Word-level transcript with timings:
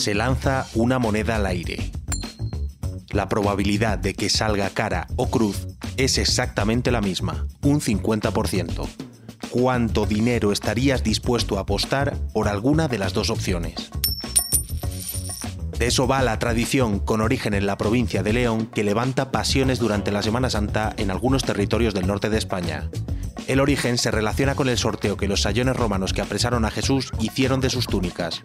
se 0.00 0.14
lanza 0.14 0.66
una 0.74 0.98
moneda 0.98 1.36
al 1.36 1.44
aire. 1.44 1.92
La 3.10 3.28
probabilidad 3.28 3.98
de 3.98 4.14
que 4.14 4.30
salga 4.30 4.70
cara 4.70 5.06
o 5.16 5.28
cruz 5.28 5.68
es 5.98 6.16
exactamente 6.16 6.90
la 6.90 7.02
misma, 7.02 7.46
un 7.60 7.82
50%. 7.82 8.88
¿Cuánto 9.50 10.06
dinero 10.06 10.52
estarías 10.52 11.04
dispuesto 11.04 11.58
a 11.58 11.62
apostar 11.62 12.16
por 12.32 12.48
alguna 12.48 12.88
de 12.88 12.98
las 12.98 13.12
dos 13.12 13.28
opciones? 13.28 13.90
De 15.78 15.86
eso 15.86 16.06
va 16.06 16.22
la 16.22 16.38
tradición 16.38 16.98
con 16.98 17.20
origen 17.20 17.52
en 17.52 17.66
la 17.66 17.76
provincia 17.76 18.22
de 18.22 18.32
León 18.32 18.66
que 18.66 18.84
levanta 18.84 19.30
pasiones 19.30 19.78
durante 19.78 20.12
la 20.12 20.22
Semana 20.22 20.48
Santa 20.48 20.94
en 20.96 21.10
algunos 21.10 21.42
territorios 21.42 21.92
del 21.92 22.06
norte 22.06 22.30
de 22.30 22.38
España. 22.38 22.88
El 23.48 23.60
origen 23.60 23.98
se 23.98 24.10
relaciona 24.10 24.54
con 24.54 24.68
el 24.68 24.78
sorteo 24.78 25.16
que 25.16 25.28
los 25.28 25.42
sayones 25.42 25.76
romanos 25.76 26.12
que 26.14 26.22
apresaron 26.22 26.64
a 26.64 26.70
Jesús 26.70 27.12
hicieron 27.18 27.60
de 27.60 27.68
sus 27.68 27.86
túnicas. 27.86 28.42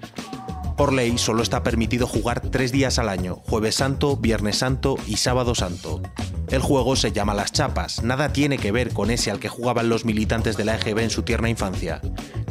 Por 0.77 0.93
ley 0.93 1.17
solo 1.17 1.41
está 1.41 1.63
permitido 1.63 2.07
jugar 2.07 2.41
tres 2.41 2.71
días 2.71 2.99
al 2.99 3.09
año, 3.09 3.41
jueves 3.47 3.75
santo, 3.75 4.17
viernes 4.17 4.57
santo 4.57 4.98
y 5.07 5.17
sábado 5.17 5.55
santo. 5.55 6.01
El 6.49 6.61
juego 6.61 6.95
se 6.95 7.11
llama 7.11 7.34
Las 7.34 7.51
Chapas, 7.51 8.03
nada 8.03 8.34
tiene 8.34 8.57
que 8.57 8.71
ver 8.71 8.93
con 8.93 9.09
ese 9.09 9.31
al 9.31 9.39
que 9.39 9.49
jugaban 9.49 9.89
los 9.89 10.05
militantes 10.05 10.57
de 10.57 10.65
la 10.65 10.75
EGB 10.75 10.99
en 10.99 11.09
su 11.09 11.23
tierna 11.23 11.49
infancia 11.49 12.01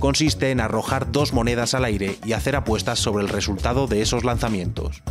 consiste 0.05 0.51
en 0.51 0.61
arrojar 0.61 1.11
dos 1.13 1.33
monedas 1.33 1.73
al 1.73 1.87
aire 1.87 2.19
y 2.27 2.35
hacer 2.35 2.57
apuestas 2.57 2.99
sobre 2.99 3.25
el 3.25 3.31
resultado 3.31 3.87
de 3.87 4.03
esos 4.03 4.23
lanzamientos. 4.23 5.03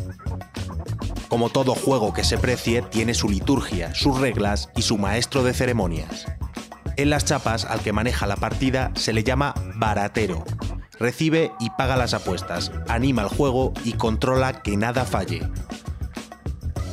Como 1.29 1.49
todo 1.49 1.73
juego 1.73 2.13
que 2.13 2.23
se 2.23 2.37
precie, 2.37 2.83
tiene 2.83 3.15
su 3.15 3.27
liturgia, 3.27 3.95
sus 3.95 4.19
reglas 4.19 4.69
y 4.75 4.83
su 4.83 4.99
maestro 4.99 5.43
de 5.43 5.55
ceremonias. 5.55 6.27
En 6.95 7.09
las 7.09 7.25
chapas, 7.25 7.65
al 7.65 7.79
que 7.79 7.91
maneja 7.91 8.27
la 8.27 8.35
partida 8.35 8.91
se 8.93 9.13
le 9.13 9.23
llama 9.23 9.55
baratero. 9.77 10.43
Recibe 10.99 11.51
y 11.59 11.69
paga 11.71 11.97
las 11.97 12.13
apuestas, 12.13 12.71
anima 12.87 13.23
el 13.23 13.27
juego 13.27 13.73
y 13.83 13.93
controla 13.93 14.61
que 14.61 14.77
nada 14.77 15.05
falle. 15.05 15.41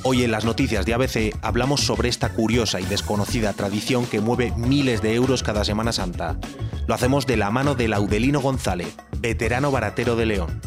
Hoy 0.02 0.24
en 0.24 0.30
las 0.30 0.46
noticias 0.46 0.86
de 0.86 0.94
ABC 0.94 1.36
hablamos 1.42 1.82
sobre 1.82 2.08
esta 2.08 2.30
curiosa 2.30 2.80
y 2.80 2.84
desconocida 2.84 3.52
tradición 3.52 4.06
que 4.06 4.20
mueve 4.20 4.52
miles 4.56 5.02
de 5.02 5.14
euros 5.14 5.42
cada 5.42 5.64
Semana 5.64 5.92
Santa. 5.92 6.38
Lo 6.86 6.94
hacemos 6.94 7.26
de 7.26 7.36
la 7.36 7.50
mano 7.50 7.74
de 7.74 7.88
Laudelino 7.88 8.40
González, 8.40 8.96
veterano 9.18 9.70
baratero 9.70 10.16
de 10.16 10.26
León. 10.26 10.60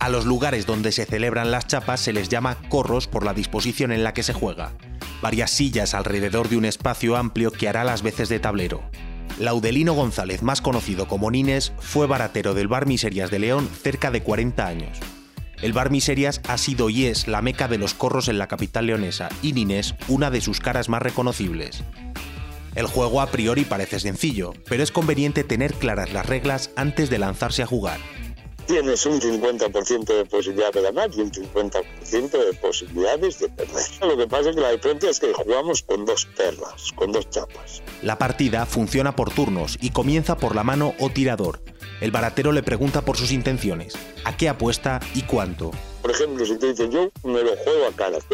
A 0.00 0.08
los 0.08 0.26
lugares 0.26 0.66
donde 0.66 0.90
se 0.90 1.06
celebran 1.06 1.52
las 1.52 1.68
chapas 1.68 2.00
se 2.00 2.12
les 2.12 2.28
llama 2.28 2.56
corros 2.68 3.06
por 3.06 3.24
la 3.24 3.34
disposición 3.34 3.92
en 3.92 4.02
la 4.02 4.12
que 4.12 4.24
se 4.24 4.32
juega. 4.32 4.72
Varias 5.22 5.52
sillas 5.52 5.94
alrededor 5.94 6.48
de 6.48 6.56
un 6.56 6.64
espacio 6.64 7.16
amplio 7.16 7.52
que 7.52 7.68
hará 7.68 7.84
las 7.84 8.02
veces 8.02 8.28
de 8.28 8.40
tablero. 8.40 8.82
Laudelino 9.38 9.92
González, 9.94 10.42
más 10.42 10.60
conocido 10.60 11.06
como 11.06 11.30
Nines, 11.30 11.72
fue 11.78 12.08
baratero 12.08 12.54
del 12.54 12.66
Bar 12.66 12.86
Miserias 12.86 13.30
de 13.30 13.38
León 13.38 13.70
cerca 13.82 14.10
de 14.10 14.24
40 14.24 14.66
años. 14.66 14.98
El 15.62 15.72
Bar 15.72 15.92
Miserias 15.92 16.40
ha 16.48 16.58
sido 16.58 16.90
y 16.90 17.06
es 17.06 17.28
la 17.28 17.40
meca 17.40 17.68
de 17.68 17.78
los 17.78 17.94
corros 17.94 18.26
en 18.26 18.36
la 18.36 18.48
capital 18.48 18.86
leonesa 18.86 19.28
y 19.42 19.52
Nines 19.52 19.94
una 20.08 20.28
de 20.32 20.40
sus 20.40 20.58
caras 20.58 20.88
más 20.88 21.00
reconocibles. 21.00 21.84
El 22.74 22.86
juego 22.86 23.20
a 23.20 23.28
priori 23.28 23.64
parece 23.64 24.00
sencillo, 24.00 24.54
pero 24.68 24.82
es 24.82 24.90
conveniente 24.90 25.44
tener 25.44 25.72
claras 25.74 26.12
las 26.12 26.26
reglas 26.26 26.70
antes 26.74 27.10
de 27.10 27.18
lanzarse 27.18 27.62
a 27.62 27.66
jugar 27.66 28.00
tienes 28.66 29.04
un 29.06 29.20
50% 29.20 30.04
de 30.04 30.24
posibilidad 30.24 30.72
de 30.72 30.82
ganar 30.82 31.10
y 31.14 31.20
un 31.20 31.30
50% 31.30 32.30
de 32.30 32.52
posibilidades 32.54 33.38
de 33.38 33.48
perder. 33.48 33.84
Lo 34.00 34.16
que 34.16 34.26
pasa 34.26 34.50
es 34.50 34.56
que 34.56 34.62
la 34.62 34.70
diferencia 34.70 35.10
es 35.10 35.20
que 35.20 35.32
jugamos 35.32 35.82
con 35.82 36.04
dos 36.04 36.26
perlas, 36.26 36.92
con 36.94 37.12
dos 37.12 37.28
chapas. 37.30 37.82
La 38.02 38.18
partida 38.18 38.66
funciona 38.66 39.14
por 39.14 39.32
turnos 39.32 39.78
y 39.80 39.90
comienza 39.90 40.36
por 40.36 40.54
la 40.54 40.64
mano 40.64 40.94
o 40.98 41.10
tirador. 41.10 41.62
El 42.00 42.10
baratero 42.10 42.52
le 42.52 42.62
pregunta 42.62 43.04
por 43.04 43.16
sus 43.16 43.32
intenciones, 43.32 43.94
a 44.24 44.36
qué 44.36 44.48
apuesta 44.48 45.00
y 45.14 45.22
cuánto. 45.22 45.70
Por 46.00 46.10
ejemplo, 46.10 46.44
si 46.44 46.56
te 46.56 46.68
dicen 46.68 46.90
yo 46.90 47.10
me 47.24 47.42
lo 47.42 47.56
juego 47.56 47.86
a 47.86 47.92
caras, 47.92 48.24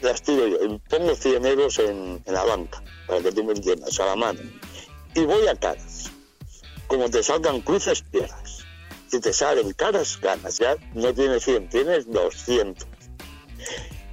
las 0.00 0.22
tiro 0.22 0.46
yo, 0.48 0.78
pongo 0.88 1.14
100 1.14 1.46
euros 1.46 1.78
en, 1.78 2.20
en 2.24 2.34
la 2.34 2.44
banca, 2.44 2.82
para 3.06 3.20
que 3.20 3.32
tú 3.32 3.44
me 3.44 3.52
entiendas, 3.52 3.98
a 4.00 4.06
la 4.06 4.16
mano, 4.16 4.40
y 5.14 5.20
voy 5.20 5.46
a 5.46 5.54
caras. 5.54 6.10
Como 6.88 7.08
te 7.08 7.22
salgan 7.22 7.60
cruces, 7.60 8.02
pierdas 8.02 8.45
si 9.08 9.20
te 9.20 9.32
salen 9.32 9.72
caras, 9.72 10.18
ganas. 10.20 10.58
Ya 10.58 10.76
no 10.94 11.12
tienes 11.14 11.44
100, 11.44 11.68
tienes 11.68 12.10
200. 12.10 12.86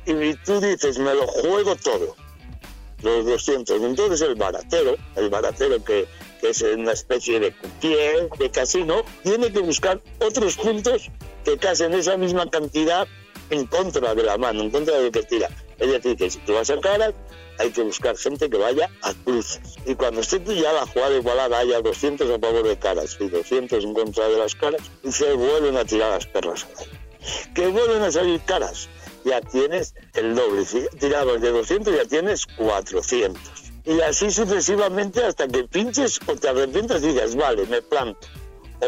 Y 0.05 0.33
tú 0.45 0.59
dices, 0.59 0.99
me 0.99 1.13
lo 1.13 1.27
juego 1.27 1.75
todo, 1.75 2.15
los 3.01 3.25
200. 3.25 3.81
Entonces 3.81 4.21
el 4.21 4.35
baratero, 4.35 4.95
el 5.15 5.29
baratero 5.29 5.83
que, 5.83 6.07
es 6.41 6.61
una 6.61 6.91
especie 6.91 7.39
de 7.39 7.53
pie 7.79 8.27
de 8.37 8.51
casino, 8.51 9.03
tiene 9.23 9.51
que 9.53 9.59
buscar 9.59 10.01
otros 10.19 10.57
puntos 10.57 11.09
que 11.45 11.57
casen 11.57 11.93
esa 11.93 12.17
misma 12.17 12.49
cantidad 12.49 13.07
en 13.49 13.65
contra 13.67 14.13
de 14.13 14.23
la 14.23 14.37
mano, 14.37 14.61
en 14.61 14.69
contra 14.69 14.97
de 14.97 15.05
lo 15.05 15.11
que 15.11 15.23
tira. 15.23 15.49
Es 15.79 15.89
decir, 15.89 16.17
que 16.17 16.29
si 16.29 16.39
tú 16.39 16.53
vas 16.53 16.69
a 16.69 16.79
caras, 16.81 17.13
hay 17.59 17.71
que 17.71 17.81
buscar 17.81 18.17
gente 18.17 18.49
que 18.49 18.57
vaya 18.57 18.89
a 19.01 19.13
cruces. 19.13 19.77
Y 19.85 19.95
cuando 19.95 20.21
esté 20.21 20.39
ya 20.55 20.73
la 20.73 20.85
jugada 20.85 21.15
igualada 21.15 21.59
haya 21.59 21.81
200 21.81 22.29
a 22.29 22.39
favor 22.39 22.67
de 22.67 22.77
caras 22.77 23.17
y 23.19 23.29
200 23.29 23.83
en 23.83 23.93
contra 23.93 24.27
de 24.27 24.37
las 24.37 24.55
caras, 24.55 24.81
y 25.03 25.11
se 25.11 25.33
vuelven 25.33 25.77
a 25.77 25.85
tirar 25.85 26.11
las 26.11 26.25
perlas 26.25 26.67
Que 27.53 27.67
vuelven 27.67 28.01
a 28.01 28.11
salir 28.11 28.41
caras, 28.41 28.89
ya 29.25 29.41
tienes 29.41 29.95
el 30.13 30.35
doble. 30.35 30.65
Si 30.65 30.85
tirabas 30.99 31.41
de 31.41 31.51
200 31.51 31.95
ya 31.95 32.05
tienes 32.05 32.45
400. 32.45 33.41
Y 33.85 33.99
así 34.01 34.31
sucesivamente 34.31 35.23
hasta 35.23 35.47
que 35.47 35.65
pinches 35.65 36.19
o 36.27 36.35
te 36.35 36.49
arrepientes 36.49 37.03
y 37.03 37.07
digas, 37.07 37.35
vale, 37.35 37.65
me 37.65 37.81
planto 37.81 38.27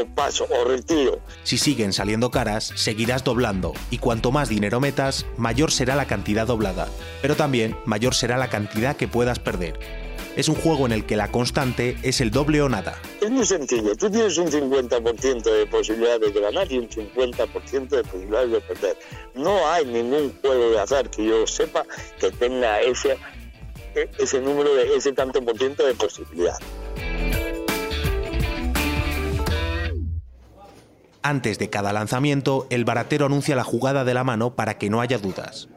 o 0.01 0.05
paso 0.05 0.47
o 0.49 0.65
retiro. 0.65 1.19
Si 1.43 1.57
siguen 1.57 1.93
saliendo 1.93 2.31
caras, 2.31 2.71
seguirás 2.75 3.23
doblando 3.23 3.73
y 3.89 3.97
cuanto 3.97 4.31
más 4.31 4.49
dinero 4.49 4.79
metas, 4.79 5.25
mayor 5.37 5.71
será 5.71 5.95
la 5.95 6.07
cantidad 6.07 6.47
doblada, 6.47 6.87
pero 7.21 7.35
también 7.35 7.77
mayor 7.85 8.13
será 8.13 8.37
la 8.37 8.49
cantidad 8.49 8.95
que 8.95 9.07
puedas 9.07 9.39
perder. 9.39 9.79
Es 10.35 10.49
un 10.49 10.55
juego 10.55 10.85
en 10.85 10.91
el 10.91 11.05
que 11.05 11.15
la 11.15 11.31
constante 11.31 11.95
es 12.03 12.19
el 12.19 12.29
doble 12.29 12.61
o 12.61 12.67
nada. 12.67 12.99
Es 13.21 13.31
muy 13.31 13.45
sencillo, 13.45 13.95
tú 13.95 14.09
tienes 14.09 14.37
un 14.37 14.47
50% 14.47 15.43
de 15.43 15.65
posibilidades 15.65 16.33
de 16.33 16.41
ganar 16.41 16.69
y 16.69 16.77
un 16.77 16.89
50% 16.89 17.87
de 17.87 18.03
posibilidades 18.03 18.51
de 18.51 18.61
perder. 18.61 18.97
No 19.33 19.65
hay 19.69 19.85
ningún 19.85 20.33
juego 20.41 20.71
de 20.71 20.79
azar 20.79 21.09
que 21.09 21.25
yo 21.25 21.47
sepa 21.47 21.85
que 22.19 22.31
tenga 22.31 22.81
ese, 22.81 23.17
ese 24.17 24.41
número 24.41 24.75
de 24.75 24.97
ese 24.97 25.13
tanto 25.13 25.41
por 25.41 25.57
ciento 25.57 25.85
de 25.87 25.93
posibilidad. 25.95 26.57
Antes 31.27 31.57
de 31.57 31.71
cada 31.71 31.91
lanzamiento, 31.91 32.67
el 32.69 32.85
baratero 32.85 33.25
anuncia 33.25 33.55
la 33.55 33.63
jugada 33.63 34.03
de 34.03 34.13
la 34.13 34.23
mano 34.23 34.53
para 34.53 34.77
que 34.77 34.91
no 34.91 35.01
haya 35.01 35.17
dudas. 35.17 35.67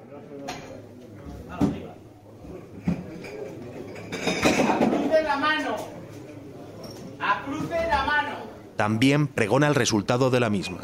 También 8.76 9.26
pregona 9.26 9.68
el 9.68 9.74
resultado 9.74 10.28
de 10.28 10.38
la 10.38 10.50
misma. 10.50 10.80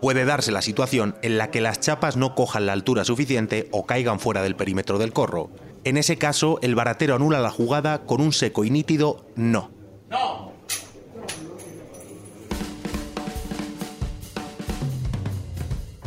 Puede 0.00 0.24
darse 0.24 0.50
la 0.50 0.62
situación 0.62 1.14
en 1.20 1.36
la 1.36 1.50
que 1.50 1.60
las 1.60 1.78
chapas 1.78 2.16
no 2.16 2.34
cojan 2.34 2.64
la 2.64 2.72
altura 2.72 3.04
suficiente 3.04 3.68
o 3.72 3.84
caigan 3.84 4.18
fuera 4.18 4.40
del 4.40 4.56
perímetro 4.56 4.96
del 4.96 5.12
corro, 5.12 5.50
en 5.84 5.96
ese 5.96 6.16
caso, 6.16 6.58
el 6.62 6.74
baratero 6.74 7.14
anula 7.14 7.40
la 7.40 7.50
jugada 7.50 8.04
con 8.04 8.20
un 8.20 8.32
seco 8.32 8.64
y 8.64 8.70
nítido 8.70 9.26
no. 9.36 9.70
No. 10.10 10.52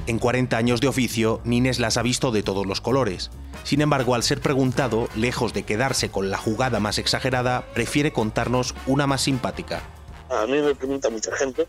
En 0.07 0.19
40 0.19 0.57
años 0.57 0.81
de 0.81 0.87
oficio, 0.87 1.41
Nines 1.45 1.79
las 1.79 1.97
ha 1.97 2.01
visto 2.01 2.31
de 2.31 2.43
todos 2.43 2.65
los 2.65 2.81
colores. 2.81 3.31
Sin 3.63 3.81
embargo, 3.81 4.15
al 4.15 4.23
ser 4.23 4.41
preguntado, 4.41 5.07
lejos 5.15 5.53
de 5.53 5.63
quedarse 5.63 6.09
con 6.09 6.31
la 6.31 6.37
jugada 6.37 6.79
más 6.79 6.97
exagerada, 6.97 7.65
prefiere 7.73 8.11
contarnos 8.11 8.75
una 8.87 9.07
más 9.07 9.21
simpática. 9.21 9.81
A 10.29 10.45
mí 10.47 10.59
me 10.61 10.75
pregunta 10.75 11.09
mucha 11.09 11.35
gente 11.35 11.67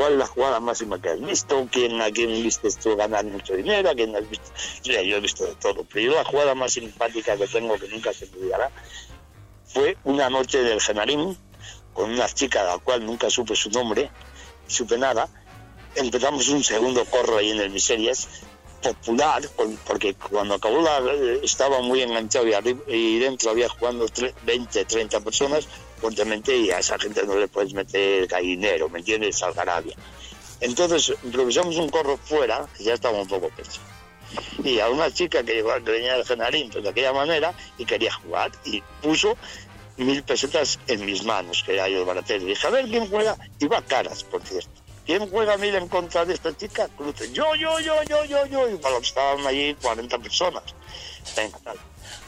cuál 0.00 0.14
es 0.14 0.18
la 0.18 0.26
jugada 0.26 0.60
máxima 0.60 0.98
que 0.98 1.10
has 1.10 1.20
visto, 1.20 1.68
quién, 1.70 2.00
a 2.00 2.10
quién 2.10 2.30
viste 2.42 2.70
tú 2.82 2.96
ganar 2.96 3.22
mucho 3.26 3.54
dinero, 3.54 3.90
a 3.90 3.94
quién 3.94 4.16
has 4.16 4.26
visto. 4.30 4.50
Yo, 4.82 4.98
yo 5.02 5.16
he 5.18 5.20
visto 5.20 5.44
de 5.44 5.54
todo, 5.56 5.84
pero 5.92 6.14
la 6.14 6.24
jugada 6.24 6.54
más 6.54 6.72
simpática 6.72 7.36
que 7.36 7.46
tengo 7.46 7.78
que 7.78 7.86
nunca 7.86 8.10
se 8.14 8.24
olvidará 8.24 8.70
fue 9.66 9.98
una 10.04 10.30
noche 10.30 10.62
del 10.62 10.80
Genarín 10.80 11.36
con 11.92 12.12
una 12.12 12.26
chica 12.30 12.64
la 12.64 12.78
cual 12.78 13.04
nunca 13.04 13.28
supe 13.28 13.54
su 13.54 13.68
nombre, 13.68 14.10
supe 14.66 14.96
nada. 14.96 15.28
Empezamos 15.94 16.48
un 16.48 16.64
segundo 16.64 17.04
corro 17.04 17.36
ahí 17.36 17.50
en 17.50 17.60
el 17.60 17.68
Miserias, 17.68 18.26
popular, 18.82 19.42
porque 19.86 20.14
cuando 20.14 20.54
acabó 20.54 20.80
la, 20.80 20.98
estaba 21.42 21.82
muy 21.82 22.00
enganchado 22.00 22.46
y, 22.86 23.18
dentro 23.18 23.50
había 23.50 23.68
jugando 23.68 24.06
20, 24.46 24.84
30 24.86 25.20
personas 25.20 25.68
fuertemente 26.00 26.56
y 26.56 26.70
a 26.70 26.78
esa 26.78 26.98
gente 26.98 27.24
no 27.24 27.36
le 27.36 27.48
puedes 27.48 27.74
meter 27.74 28.26
gallinero, 28.26 28.88
¿me 28.88 29.00
entiendes? 29.00 29.42
Algarabia. 29.42 29.94
Entonces 30.60 31.14
improvisamos 31.24 31.76
un 31.76 31.88
corro 31.88 32.16
fuera, 32.16 32.66
que 32.76 32.84
ya 32.84 32.94
estaba 32.94 33.18
un 33.18 33.28
poco 33.28 33.48
pecho. 33.50 33.80
y 34.62 34.78
a 34.78 34.88
una 34.88 35.12
chica 35.12 35.42
que, 35.42 35.54
llegó, 35.54 35.72
que 35.84 35.90
venía 35.90 36.14
del 36.14 36.24
Genarín 36.24 36.70
pues, 36.70 36.84
de 36.84 36.90
aquella 36.90 37.12
manera 37.12 37.54
y 37.78 37.84
quería 37.84 38.12
jugar 38.12 38.52
y 38.64 38.82
puso 39.02 39.36
mil 39.96 40.22
pesetas 40.22 40.78
en 40.86 41.04
mis 41.04 41.24
manos, 41.24 41.62
que 41.64 41.74
era 41.74 41.88
yo 41.88 42.00
el 42.00 42.04
baratero. 42.04 42.44
Y 42.44 42.48
dije, 42.48 42.66
a 42.66 42.70
ver 42.70 42.86
quién 42.86 43.08
juega. 43.08 43.36
Iba 43.58 43.82
caras, 43.82 44.24
por 44.24 44.42
cierto. 44.42 44.70
¿Quién 45.06 45.28
juega 45.28 45.56
mil 45.56 45.74
en 45.74 45.88
contra 45.88 46.24
de 46.24 46.34
esta 46.34 46.56
chica? 46.56 46.88
Yo, 47.32 47.54
yo, 47.56 47.80
yo, 47.80 48.02
yo, 48.04 48.24
yo, 48.24 48.46
yo. 48.46 48.68
Y 48.68 48.74
bueno, 48.74 48.98
estaban 48.98 49.46
allí 49.46 49.74
40 49.74 50.18
personas. 50.18 50.62
Venga. 51.36 51.58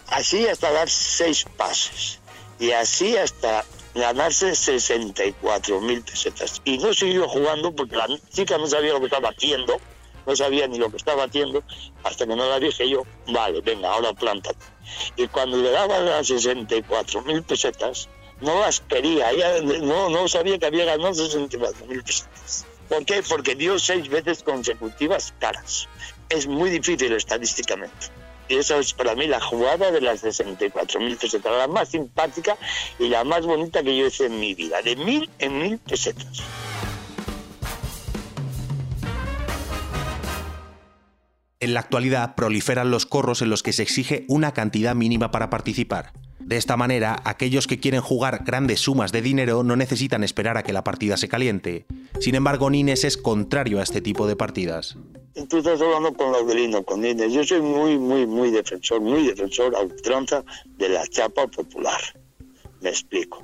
Así 0.09 0.47
hasta 0.47 0.71
dar 0.73 0.91
seis 0.91 1.47
pases. 1.57 2.19
Y 2.63 2.71
así 2.71 3.17
hasta 3.17 3.65
ganarse 3.93 4.55
64 4.55 5.81
mil 5.81 6.01
pesetas. 6.01 6.63
Y 6.65 6.79
no 6.79 6.95
siguió 6.95 7.27
jugando 7.27 7.75
porque 7.75 7.97
la 7.97 8.07
chica 8.33 8.57
no 8.57 8.69
sabía 8.69 8.93
lo 8.93 9.01
que 9.01 9.07
estaba 9.07 9.31
haciendo, 9.31 9.81
no 10.25 10.37
sabía 10.37 10.69
ni 10.69 10.79
lo 10.79 10.89
que 10.89 10.97
estaba 10.97 11.25
haciendo, 11.25 11.65
hasta 12.05 12.25
que 12.25 12.37
no 12.37 12.49
la 12.49 12.61
dije 12.61 12.89
yo, 12.89 13.03
vale, 13.27 13.63
venga, 13.63 13.91
ahora 13.91 14.13
plántate. 14.13 14.65
Y 15.17 15.27
cuando 15.27 15.57
le 15.57 15.73
daban 15.73 16.07
las 16.07 16.29
64 16.29 17.23
mil 17.23 17.43
pesetas, 17.43 18.09
no 18.41 18.61
las 18.61 18.79
quería, 18.79 19.33
no, 19.83 20.09
no 20.09 20.29
sabía 20.29 20.57
que 20.61 20.67
había 20.67 20.85
ganado 20.85 21.15
64 21.15 21.87
mil 21.87 22.05
pesetas. 22.05 22.65
¿Por 22.89 23.05
qué? 23.05 23.25
Porque 23.29 23.57
dio 23.57 23.77
seis 23.81 24.09
veces 24.09 24.45
consecutivas 24.45 25.35
caras. 25.41 25.89
Es 26.29 26.47
muy 26.47 26.71
difícil 26.71 27.13
estadísticamente. 27.13 28.22
Y 28.49 28.57
esa 28.57 28.79
es 28.79 28.93
para 28.93 29.15
mí 29.15 29.27
la 29.27 29.41
jugada 29.41 29.91
de 29.91 30.01
las 30.01 30.23
64.000 30.25 31.19
pesetas, 31.19 31.53
la 31.57 31.69
más 31.69 31.91
simpática 31.91 32.57
y 32.99 33.09
la 33.09 33.25
más 33.25 33.47
bonita 33.47 33.83
que 33.83 33.97
yo 33.97 34.07
hice 34.07 34.27
en 34.27 34.39
mi 34.41 34.55
vida, 34.55 34.83
de 34.83 34.97
mil 34.97 35.31
en 35.39 35.59
mil 35.59 35.79
pesetas. 35.79 36.43
En 41.63 41.75
la 41.75 41.81
actualidad 41.81 42.35
proliferan 42.35 42.91
los 42.91 43.07
corros 43.07 43.41
en 43.41 43.49
los 43.49 43.63
que 43.63 43.73
se 43.73 43.85
exige 43.85 44.25
una 44.27 44.53
cantidad 44.53 44.97
mínima 44.97 45.31
para 45.31 45.49
participar. 45.49 46.13
De 46.41 46.57
esta 46.57 46.77
manera, 46.77 47.23
aquellos 47.25 47.69
que 47.69 47.79
quieren 47.79 48.01
jugar 48.01 48.43
grandes 48.45 48.81
sumas 48.81 49.13
de 49.13 49.23
dinero 49.23 49.63
no 49.63 49.77
necesitan 49.77 50.25
esperar 50.25 50.57
a 50.57 50.65
que 50.65 50.73
la 50.73 50.83
partida 50.83 51.17
se 51.17 51.29
caliente. 51.29 51.87
Sin 52.19 52.35
embargo, 52.35 52.69
Nines 52.69 53.05
es 53.05 53.17
contrario 53.17 53.79
a 53.79 53.85
este 53.85 54.01
tipo 54.01 54.27
de 54.27 54.35
partidas. 54.35 54.97
Tú 55.49 55.59
estás 55.59 55.81
hablando 55.81 56.13
con 56.13 56.33
Laudelino, 56.33 56.83
con 56.83 57.01
Nines. 57.01 57.33
Yo 57.33 57.43
soy 57.43 57.63
muy, 57.63 57.99
muy, 57.99 58.27
muy 58.27 58.51
defensor, 58.51 59.01
muy 59.01 59.27
defensor 59.27 59.75
a 59.75 59.81
ultranza 59.81 60.45
de 60.77 60.91
la 60.91 61.07
chapa 61.07 61.47
popular. 61.47 62.01
Me 62.81 62.91
explico 62.91 63.43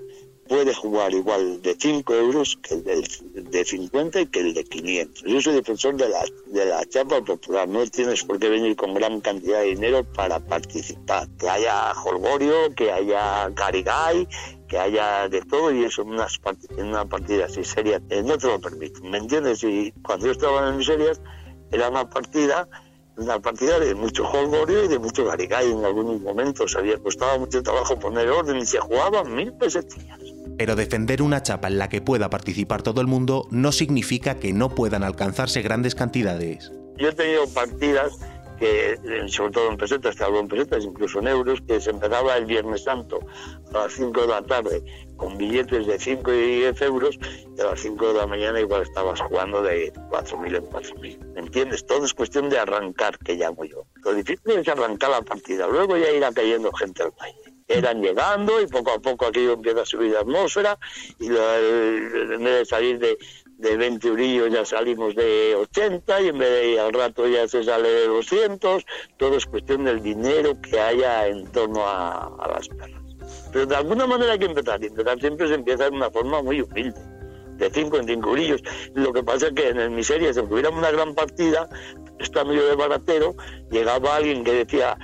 puede 0.48 0.74
jugar 0.74 1.12
igual 1.12 1.62
de 1.62 1.76
5 1.78 2.14
euros 2.14 2.58
que 2.62 2.74
el 2.74 3.50
de, 3.50 3.64
50 3.64 4.22
y 4.22 4.26
que 4.26 4.40
el 4.40 4.54
de 4.54 4.64
500. 4.64 5.22
Yo 5.24 5.40
soy 5.40 5.54
defensor 5.54 5.96
de 5.96 6.08
la, 6.08 6.24
de 6.46 6.64
la 6.64 6.84
chapa 6.86 7.20
popular, 7.22 7.68
no 7.68 7.86
tienes 7.86 8.24
por 8.24 8.38
qué 8.38 8.48
venir 8.48 8.74
con 8.74 8.94
gran 8.94 9.20
cantidad 9.20 9.60
de 9.60 9.66
dinero 9.66 10.04
para 10.04 10.40
participar. 10.40 11.28
Que 11.38 11.48
haya 11.48 11.92
holgorio, 11.92 12.74
que 12.74 12.90
haya 12.90 13.52
carigay, 13.54 14.26
que 14.66 14.78
haya 14.78 15.28
de 15.28 15.42
todo 15.42 15.70
y 15.70 15.84
eso 15.84 16.02
en, 16.02 16.08
unas 16.08 16.40
en 16.76 16.86
una 16.86 17.04
partida 17.04 17.46
así 17.46 17.62
seria 17.62 18.00
eh, 18.10 18.22
no 18.22 18.36
te 18.38 18.48
lo 18.48 18.60
permite, 18.60 19.00
¿me 19.02 19.18
entiendes? 19.18 19.62
Y 19.64 19.92
cuando 20.02 20.26
yo 20.26 20.32
estaba 20.32 20.68
en 20.68 20.78
miserias 20.78 21.20
era 21.70 21.88
una 21.88 22.08
partida 22.08 22.68
una 23.18 23.40
partida 23.40 23.80
de 23.80 23.94
mucho 23.94 24.24
holgorio 24.24 24.84
y 24.84 24.88
de 24.88 24.98
mucho 24.98 25.24
garigay 25.24 25.70
en 25.72 25.84
algunos 25.84 26.20
momentos. 26.20 26.76
Había 26.76 26.98
costado 26.98 27.40
mucho 27.40 27.62
trabajo 27.62 27.98
poner 27.98 28.28
orden 28.28 28.58
y 28.58 28.64
se 28.64 28.78
jugaban 28.78 29.34
mil 29.34 29.52
pesetillas. 29.54 30.20
Pero 30.56 30.76
defender 30.76 31.20
una 31.20 31.42
chapa 31.42 31.68
en 31.68 31.78
la 31.78 31.88
que 31.88 32.00
pueda 32.00 32.30
participar 32.30 32.82
todo 32.82 33.00
el 33.00 33.06
mundo 33.06 33.46
no 33.50 33.72
significa 33.72 34.36
que 34.36 34.52
no 34.52 34.70
puedan 34.70 35.02
alcanzarse 35.02 35.62
grandes 35.62 35.94
cantidades. 35.94 36.72
Yo 36.96 37.08
he 37.08 37.12
tenido 37.12 37.48
partidas 37.48 38.18
que, 38.58 38.92
eh, 38.92 39.28
sobre 39.28 39.52
todo 39.52 39.68
en 39.68 39.76
pesetas, 39.76 40.16
que 40.16 40.24
hablo 40.24 40.40
en 40.40 40.48
pesetas, 40.48 40.84
incluso 40.84 41.20
en 41.20 41.28
euros, 41.28 41.60
que 41.66 41.80
se 41.80 41.90
empezaba 41.90 42.36
el 42.36 42.46
Viernes 42.46 42.84
Santo 42.84 43.20
a 43.72 43.78
las 43.78 43.92
5 43.92 44.22
de 44.22 44.26
la 44.28 44.42
tarde 44.42 44.82
con 45.16 45.36
billetes 45.36 45.86
de 45.86 45.98
5 45.98 46.32
y 46.32 46.56
10 46.60 46.82
euros 46.82 47.18
y 47.56 47.60
a 47.60 47.64
las 47.64 47.80
5 47.80 48.08
de 48.08 48.14
la 48.14 48.26
mañana 48.26 48.60
igual 48.60 48.82
estabas 48.82 49.20
jugando 49.20 49.62
de 49.62 49.92
4.000 49.92 50.56
en 50.56 50.64
4.000. 50.66 51.18
¿Me 51.34 51.40
entiendes? 51.40 51.84
Todo 51.86 52.04
es 52.04 52.14
cuestión 52.14 52.48
de 52.48 52.58
arrancar, 52.58 53.18
que 53.18 53.34
llamo 53.34 53.64
yo. 53.64 53.84
Lo 54.04 54.14
difícil 54.14 54.52
es 54.52 54.68
arrancar 54.68 55.10
la 55.10 55.22
partida, 55.22 55.66
luego 55.66 55.96
ya 55.96 56.10
irá 56.10 56.32
cayendo 56.32 56.72
gente 56.72 57.02
al 57.02 57.12
baile 57.18 57.58
eran 57.68 58.00
llegando 58.00 58.62
y 58.62 58.66
poco 58.66 58.92
a 58.92 58.98
poco 58.98 59.26
aquello 59.26 59.52
empieza 59.52 59.82
a 59.82 59.86
subir 59.86 60.12
la 60.12 60.20
atmósfera 60.20 60.78
y 61.18 61.26
en 61.26 62.42
vez 62.42 62.60
de 62.60 62.64
salir 62.64 62.98
de, 62.98 63.18
de 63.58 63.76
20 63.76 64.08
eurillos 64.08 64.50
ya 64.50 64.64
salimos 64.64 65.14
de 65.14 65.54
80 65.56 66.20
y 66.22 66.28
en 66.28 66.38
vez 66.38 66.50
de 66.50 66.80
al 66.80 66.92
rato 66.92 67.26
ya 67.26 67.46
se 67.48 67.64
sale 67.64 67.88
de 67.88 68.06
200, 68.06 68.86
todo 69.16 69.36
es 69.36 69.46
cuestión 69.46 69.84
del 69.84 70.00
dinero 70.00 70.56
que 70.60 70.80
haya 70.80 71.26
en 71.26 71.44
torno 71.48 71.86
a, 71.86 72.48
las 72.48 72.68
perras. 72.68 73.02
Pero 73.52 73.66
de 73.66 73.76
alguna 73.76 74.06
manera 74.06 74.32
hay 74.32 74.38
que 74.38 74.46
empezar, 74.46 74.82
y 74.82 74.86
empezar 74.86 75.18
siempre 75.20 75.48
se 75.48 75.54
empieza 75.54 75.90
de 75.90 75.96
una 75.96 76.10
forma 76.10 76.40
muy 76.40 76.60
humilde 76.60 77.00
de 77.56 77.70
5 77.70 77.98
en 77.98 78.06
5 78.06 78.28
eurillos. 78.28 78.62
Lo 78.94 79.12
que 79.12 79.22
pasa 79.24 79.48
es 79.48 79.52
que 79.52 79.68
en 79.68 79.78
el 79.78 79.90
miseria, 79.90 80.32
si 80.32 80.40
tuviéramos 80.42 80.78
una 80.78 80.92
gran 80.92 81.14
partida, 81.14 81.68
está 82.20 82.44
medio 82.44 82.64
de 82.66 82.76
baratero, 82.76 83.34
llegaba 83.70 84.16
alguien 84.16 84.44
que 84.44 84.52
decía, 84.52 84.96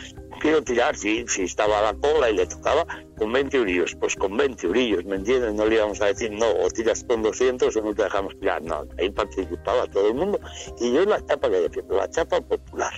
quiero 0.44 0.62
tirar, 0.62 0.94
si, 0.94 1.24
estaba 1.38 1.80
la 1.80 1.94
cola 1.94 2.28
y 2.28 2.34
le 2.34 2.44
tocaba, 2.44 2.86
con 3.16 3.32
20 3.32 3.56
eurillos, 3.56 3.96
pues 3.98 4.14
con 4.14 4.36
20 4.36 4.66
eurillos, 4.66 5.02
¿me 5.06 5.16
entiendes? 5.16 5.54
No 5.54 5.64
le 5.64 5.76
íbamos 5.76 6.02
a 6.02 6.06
decir, 6.06 6.30
no, 6.32 6.46
o 6.46 6.68
tiras 6.68 7.02
con 7.04 7.22
200 7.22 7.74
o 7.74 7.80
no 7.80 7.94
te 7.94 8.02
dejamos 8.02 8.38
tirar, 8.38 8.60
no, 8.60 8.84
ahí 8.98 9.08
participaba 9.08 9.86
todo 9.86 10.08
el 10.08 10.14
mundo. 10.14 10.38
Y 10.78 10.92
yo 10.92 11.02
la 11.06 11.24
chapa 11.24 11.48
que 11.48 11.60
defiendo, 11.60 11.96
la 11.96 12.10
chapa 12.10 12.42
popular. 12.42 12.92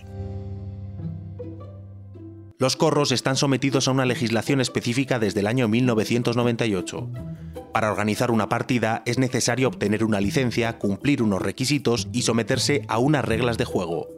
Los 2.59 2.75
corros 2.75 3.13
están 3.13 3.37
sometidos 3.37 3.87
a 3.87 3.93
una 3.93 4.07
legislación 4.07 4.61
específica 4.61 5.21
desde 5.21 5.39
el 5.39 5.47
año 5.47 5.69
1998. 5.69 7.09
Para 7.73 7.93
organizar 7.93 8.33
una 8.33 8.49
partida 8.49 9.05
es 9.07 9.19
necesario 9.19 9.69
obtener 9.69 10.03
una 10.03 10.21
licencia, 10.21 10.81
cumplir 10.81 11.23
unos 11.23 11.41
requisitos 11.41 12.09
y 12.13 12.23
someterse 12.23 12.83
a 12.89 12.99
unas 12.99 13.25
reglas 13.25 13.57
de 13.57 13.67
juego. 13.67 14.16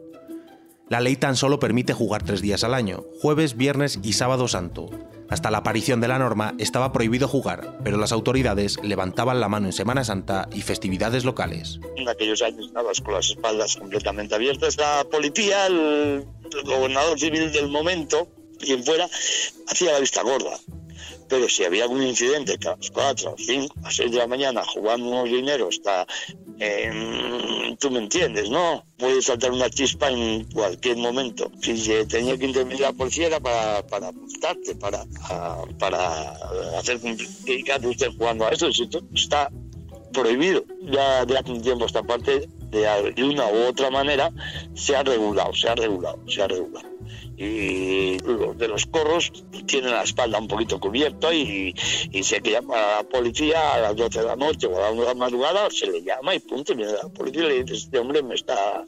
La 0.89 1.01
ley 1.01 1.15
tan 1.15 1.35
solo 1.35 1.59
permite 1.59 1.93
jugar 1.93 2.23
tres 2.23 2.41
días 2.41 2.63
al 2.63 2.73
año, 2.73 3.05
jueves, 3.21 3.55
viernes 3.55 3.99
y 4.01 4.13
sábado 4.13 4.47
santo. 4.47 4.89
Hasta 5.29 5.51
la 5.51 5.59
aparición 5.59 6.01
de 6.01 6.07
la 6.07 6.17
norma 6.17 6.55
estaba 6.57 6.91
prohibido 6.91 7.27
jugar, 7.27 7.77
pero 7.83 7.97
las 7.97 8.11
autoridades 8.11 8.79
levantaban 8.81 9.39
la 9.39 9.49
mano 9.49 9.67
en 9.67 9.73
Semana 9.73 10.03
Santa 10.03 10.49
y 10.51 10.63
festividades 10.63 11.25
locales. 11.25 11.79
En 11.95 12.09
aquellos 12.09 12.41
años 12.41 12.71
con 13.03 13.13
las 13.13 13.29
espaldas 13.29 13.75
completamente 13.75 14.33
abiertas. 14.33 14.77
La 14.77 15.05
policía, 15.11 15.67
el, 15.67 16.25
gobernador 16.65 17.19
civil 17.19 17.51
del 17.51 17.67
momento, 17.67 18.27
quien 18.57 18.83
fuera, 18.83 19.07
hacía 19.67 19.91
la 19.91 19.99
vista 19.99 20.23
gorda. 20.23 20.57
Pero 21.27 21.47
si 21.47 21.65
había 21.65 21.83
algún 21.83 22.01
incidente 22.01 22.57
que 22.57 22.67
a 22.67 22.75
las 22.75 22.89
4, 22.89 23.35
5, 23.37 23.75
a 23.83 23.91
6 23.91 24.11
de 24.11 24.17
la 24.17 24.25
mañana 24.25 24.63
jugando 24.65 25.07
unos 25.07 25.25
dineros 25.25 25.79
está 26.59 27.77
tú 27.79 27.89
me 27.89 27.99
entiendes, 27.99 28.49
¿no? 28.49 28.83
Puede 28.97 29.21
saltar 29.21 29.51
una 29.51 29.69
chispa 29.69 30.09
en 30.09 30.43
cualquier 30.51 30.97
momento. 30.97 31.51
Si 31.61 31.77
se 31.77 32.05
tenía 32.05 32.37
que 32.37 32.45
intervenir 32.45 32.81
la 32.81 32.93
policía 32.93 33.39
para, 33.39 33.85
para 33.87 34.09
apuntarte, 34.09 34.75
para, 34.75 35.05
para 35.79 36.31
hacer 36.77 36.99
que 36.99 37.87
usted 37.87 38.11
jugando 38.17 38.45
a 38.45 38.49
eso. 38.49 38.67
Está 39.13 39.49
prohibido. 40.11 40.63
Ya 40.81 41.25
de 41.25 41.37
hace 41.37 41.51
un 41.51 41.61
tiempo 41.61 41.85
esta 41.85 42.03
parte, 42.03 42.49
de 42.71 43.23
una 43.23 43.47
u 43.47 43.67
otra 43.67 43.89
manera, 43.89 44.31
se 44.73 44.95
ha 44.95 45.03
regulado, 45.03 45.53
se 45.53 45.69
ha 45.69 45.75
regulado, 45.75 46.19
se 46.27 46.41
ha 46.41 46.47
regulado 46.47 46.98
y 47.37 48.17
de 48.17 48.67
los 48.67 48.85
corros 48.85 49.31
tienen 49.65 49.91
la 49.91 50.03
espalda 50.03 50.39
un 50.39 50.47
poquito 50.47 50.79
cubierta 50.79 51.33
y, 51.33 51.73
y 52.11 52.23
se 52.23 52.41
llama 52.41 52.75
a 52.75 52.95
la 52.97 53.03
policía 53.03 53.75
a 53.75 53.79
las 53.79 53.95
12 53.95 54.19
de 54.19 54.25
la 54.25 54.35
noche 54.35 54.67
o 54.67 54.83
a 54.83 54.91
la 54.91 55.13
madrugada, 55.13 55.69
se 55.69 55.87
le 55.87 56.03
llama 56.03 56.35
y 56.35 56.39
punto, 56.39 56.73
y 56.73 56.77
viene 56.77 56.93
la 56.93 57.09
policía 57.09 57.45
y 57.45 57.47
le 57.47 57.63
dice, 57.63 57.75
este 57.75 57.99
hombre 57.99 58.21
me 58.21 58.35
está, 58.35 58.85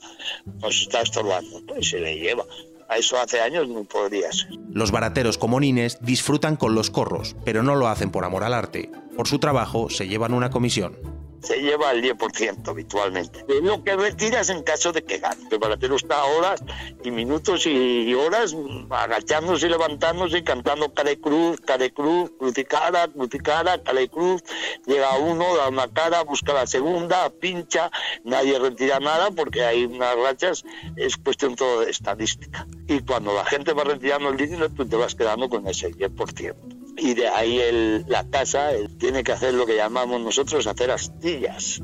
nos 0.61 0.81
está 0.81 1.01
estorbando, 1.01 1.61
y 1.77 1.83
se 1.83 1.99
le 1.99 2.17
lleva. 2.17 2.45
A 2.89 2.97
eso 2.97 3.17
hace 3.17 3.39
años 3.39 3.69
no 3.69 3.85
podría 3.85 4.31
ser. 4.33 4.49
Los 4.69 4.91
barateros 4.91 5.37
como 5.37 5.61
Nines 5.61 5.97
disfrutan 6.01 6.57
con 6.57 6.75
los 6.75 6.89
corros, 6.89 7.37
pero 7.45 7.63
no 7.63 7.75
lo 7.75 7.87
hacen 7.87 8.11
por 8.11 8.25
amor 8.25 8.43
al 8.43 8.53
arte. 8.53 8.91
Por 9.15 9.29
su 9.29 9.39
trabajo 9.39 9.89
se 9.89 10.09
llevan 10.09 10.33
una 10.33 10.49
comisión 10.49 10.97
se 11.41 11.61
lleva 11.61 11.91
el 11.91 12.03
10% 12.03 12.67
habitualmente. 12.67 13.45
Lo 13.61 13.83
que 13.83 13.95
retiras 13.95 14.49
en 14.49 14.63
caso 14.63 14.91
de 14.91 15.03
que 15.03 15.17
gane. 15.17 15.47
El 15.49 15.59
baratero 15.59 15.95
está 15.95 16.23
horas 16.23 16.63
y 17.03 17.11
minutos 17.11 17.65
y 17.65 18.13
horas 18.13 18.55
agachándose 18.89 19.67
y 19.67 19.69
levantándose 19.69 20.39
y 20.39 20.43
cantando 20.43 20.93
Cale 20.93 21.19
Cruz, 21.19 21.59
Cale 21.61 21.91
Cruz, 21.91 22.31
Crucicara, 22.37 23.07
Crucicara, 23.07 23.81
Cale 23.83 24.09
Cruz. 24.09 24.43
Llega 24.85 25.17
uno, 25.17 25.55
da 25.55 25.69
una 25.69 25.87
cara, 25.87 26.23
busca 26.23 26.53
la 26.53 26.67
segunda, 26.67 27.29
pincha, 27.29 27.91
nadie 28.23 28.59
retira 28.59 28.99
nada 28.99 29.31
porque 29.31 29.63
hay 29.63 29.85
unas 29.85 30.15
rachas, 30.15 30.63
es 30.95 31.17
cuestión 31.17 31.55
todo 31.55 31.81
de 31.81 31.91
estadística. 31.91 32.67
Y 32.87 32.99
cuando 33.01 33.33
la 33.33 33.45
gente 33.45 33.73
va 33.73 33.83
retirando 33.83 34.29
el 34.29 34.37
dinero, 34.37 34.69
tú 34.69 34.87
te 34.87 34.95
vas 34.95 35.15
quedando 35.15 35.49
con 35.49 35.67
ese 35.67 35.91
10% 35.91 36.81
y 37.01 37.15
de 37.15 37.27
ahí 37.27 37.59
el, 37.59 38.05
la 38.07 38.29
casa 38.29 38.69
tiene 38.99 39.23
que 39.23 39.31
hacer 39.31 39.55
lo 39.55 39.65
que 39.65 39.75
llamamos 39.75 40.21
nosotros 40.21 40.67
hacer 40.67 40.91
astillas. 40.91 41.81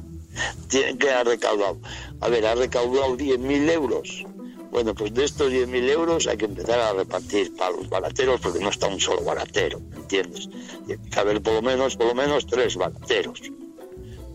Tiene 0.70 0.96
que 0.98 1.10
haber 1.10 1.28
recaudado. 1.28 1.80
A 2.22 2.30
ver, 2.30 2.46
ha 2.46 2.54
recaudado 2.54 3.18
10.000 3.18 3.72
euros. 3.72 4.24
Bueno, 4.70 4.94
pues 4.94 5.12
de 5.16 5.26
estos 5.26 5.52
10.000 5.52 5.90
euros 5.90 6.28
hay 6.28 6.38
que 6.38 6.46
empezar 6.46 6.80
a 6.80 6.94
repartir 6.94 7.56
para 7.56 7.72
los 7.72 7.90
barateros 7.90 8.40
porque 8.40 8.60
no 8.60 8.70
está 8.70 8.86
un 8.86 9.00
solo 9.00 9.24
baratero, 9.24 9.80
¿entiendes? 9.96 10.50
Tiene 10.86 11.10
que 11.10 11.20
haber 11.20 11.42
por 11.42 11.54
lo 11.54 11.62
menos, 11.64 11.96
por 11.96 12.06
lo 12.06 12.14
menos 12.14 12.46
tres 12.46 12.76
barateros 12.76 13.42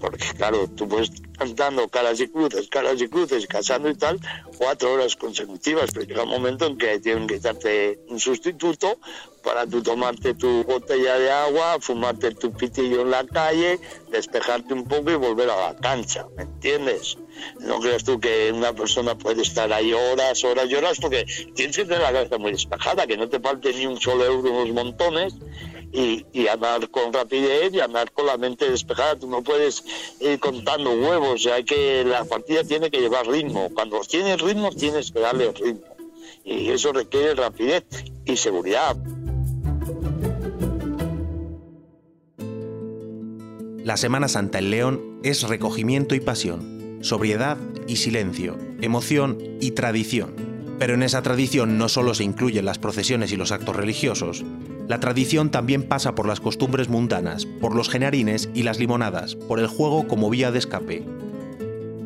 porque 0.03 0.25
claro, 0.37 0.67
tú 0.67 0.89
puedes 0.89 1.13
cantando 1.43 1.89
caras 1.89 2.21
y 2.21 2.29
cruces, 2.29 2.69
caras 2.69 3.03
y 3.03 3.09
cruces, 3.09 3.49
casando 3.49 3.89
y 3.89 3.97
tal, 3.97 4.21
cuatro 4.59 4.93
horas 4.93 5.17
consecutivas, 5.17 5.91
pero 5.93 6.07
llega 6.07 6.23
un 6.23 6.29
momento 6.29 6.67
en 6.67 6.79
que 6.79 7.01
tienen 7.01 7.27
que 7.27 7.41
darte 7.41 7.99
un 8.09 8.21
sustituto 8.21 8.99
para 9.43 9.67
tú 9.67 9.83
tomarte 9.83 10.35
tu 10.35 10.63
botella 10.63 11.19
de 11.19 11.33
agua, 11.33 11.79
fumarte 11.81 12.31
tu 12.33 12.53
pitillo 12.53 13.03
en 13.03 13.11
la 13.11 13.27
calle, 13.27 13.81
despejarte 14.09 14.73
un 14.73 14.85
poco 14.85 15.11
y 15.11 15.17
volver 15.17 15.51
a 15.51 15.73
la 15.73 15.77
cancha, 15.77 16.27
¿me 16.37 16.45
entiendes? 16.45 17.19
No 17.59 17.81
creas 17.81 18.05
tú 18.05 18.21
que 18.21 18.53
una 18.53 18.73
persona 18.73 19.19
puede 19.19 19.43
estar 19.43 19.73
ahí 19.73 19.93
horas, 19.93 20.45
horas 20.45 20.71
y 20.71 20.77
horas, 20.77 20.99
porque 21.01 21.25
tienes 21.57 21.77
que 21.77 21.85
tener 21.85 22.03
la 22.03 22.13
cabeza 22.13 22.39
muy 22.39 22.53
despejada, 22.53 23.05
que 23.09 23.17
no 23.17 23.29
te 23.29 23.41
falte 23.41 23.73
ni 23.73 23.87
un 23.87 24.01
solo 24.01 24.25
euro 24.25 24.49
en 24.49 24.59
los 24.59 24.71
montones 24.71 25.35
y, 25.93 26.49
andar 26.49 26.89
con 26.91 27.13
rapidez 27.13 27.73
y 27.73 27.81
andar 27.81 28.11
con 28.13 28.27
la 28.27 28.37
mente 28.37 28.71
despejada. 28.71 29.19
Tú 29.19 29.29
no 29.29 29.43
puedes 29.43 29.85
ir 30.21 30.41
contando 30.41 30.91
huevos, 30.93 31.43
ya 31.43 31.63
que 31.63 32.05
la 32.05 32.25
partida 32.25 32.65
tiene 32.65 32.91
que 32.91 33.01
llevar 33.01 33.27
ritmo. 33.27 33.71
Cuando 33.75 34.01
tienes 34.01 34.41
ritmo, 34.41 34.71
tienes 34.71 35.13
que 35.13 35.21
darle 35.21 35.53
ritmo. 35.53 35.93
Y 36.45 36.71
eso 36.71 36.93
requiere 36.93 37.35
rapidez 37.35 37.85
y 38.25 38.37
seguridad. 38.37 38.97
La 43.85 43.97
Semana 43.97 44.29
Santa 44.29 44.59
en 44.59 44.71
León 44.71 45.21
es 45.25 45.43
recogimiento 45.43 46.15
y 46.15 46.21
pasión, 46.21 46.99
sobriedad 47.03 47.59
y 47.89 47.97
silencio, 47.97 48.57
emoción 48.81 49.39
y 49.61 49.73
tradición. 49.73 50.53
Pero 50.79 50.95
en 50.95 51.03
esa 51.03 51.23
tradición 51.23 51.79
no 51.79 51.89
solo 51.89 52.15
se 52.15 52.25
incluyen 52.25 52.65
las 52.65 52.79
procesiones 52.79 53.33
y 53.33 53.37
los 53.37 53.53
actos 53.53 53.75
religiosos, 53.75 54.45
la 54.89 55.01
tradición 55.01 55.51
también 55.51 55.85
pasa 55.85 56.15
por 56.15 56.27
las 56.27 56.41
costumbres 56.41 56.89
mundanas, 56.89 57.47
por 57.47 57.75
los 57.75 57.89
genarines 57.89 58.49
y 58.55 58.65
las 58.65 58.79
limonadas, 58.79 59.37
por 59.37 59.61
el 59.61 59.67
juego 59.67 60.09
como 60.09 60.29
vía 60.29 60.51
de 60.51 60.59
escape. 60.59 61.05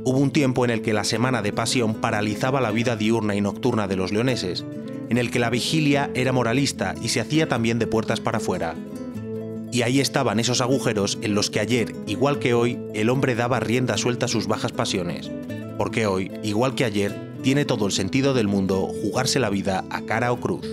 Hubo 0.05 0.19
un 0.19 0.31
tiempo 0.31 0.65
en 0.65 0.71
el 0.71 0.83
que 0.83 0.93
la 0.93 1.05
Semana 1.05 1.43
de 1.43 1.53
Pasión 1.53 1.95
paralizaba 1.95 2.61
la 2.61 2.71
vida 2.71 2.95
diurna 2.95 3.35
y 3.35 3.41
nocturna 3.41 3.89
de 3.89 3.97
los 3.97 4.13
leoneses, 4.13 4.65
en 5.09 5.19
el 5.19 5.31
que 5.31 5.39
la 5.39 5.51
vigilia 5.51 6.11
era 6.15 6.33
moralista 6.33 6.95
y 7.03 7.09
se 7.09 7.21
hacía 7.21 7.49
también 7.49 7.79
de 7.79 7.87
puertas 7.87 8.21
para 8.21 8.39
afuera. 8.39 8.75
Y 9.73 9.83
ahí 9.83 10.01
estaban 10.01 10.39
esos 10.39 10.61
agujeros 10.61 11.19
en 11.23 11.35
los 11.35 11.51
que 11.51 11.61
ayer, 11.61 11.95
igual 12.07 12.39
que 12.39 12.55
hoy, 12.55 12.79
el 12.95 13.09
hombre 13.09 13.35
daba 13.35 13.59
rienda 13.59 13.97
suelta 13.97 14.27
a 14.27 14.29
sus 14.29 14.47
bajas 14.47 14.73
pasiones, 14.73 15.31
porque 15.77 16.07
hoy, 16.07 16.31
igual 16.43 16.75
que 16.75 16.85
ayer, 16.85 17.15
tiene 17.43 17.65
todo 17.65 17.87
el 17.87 17.93
sentido 17.93 18.33
del 18.33 18.49
mundo 18.49 18.89
jugarse 19.03 19.41
la 19.41 19.51
vida 19.51 19.85
a 19.91 20.03
cara 20.03 20.33
o 20.33 20.41
cruz. 20.41 20.67